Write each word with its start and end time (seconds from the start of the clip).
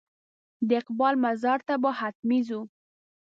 د 0.67 0.69
اقبال 0.81 1.13
مزار 1.25 1.59
ته 1.67 1.75
به 1.81 1.91
حتمي 1.99 2.39
ځو. 2.47 2.61